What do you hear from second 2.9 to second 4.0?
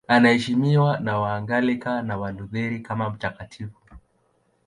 mtakatifu.